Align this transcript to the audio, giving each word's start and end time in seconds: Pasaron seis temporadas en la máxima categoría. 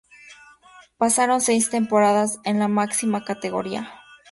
Pasaron 0.97 1.41
seis 1.41 1.69
temporadas 1.69 2.39
en 2.43 2.57
la 2.57 2.67
máxima 2.67 3.23
categoría. 3.23 3.99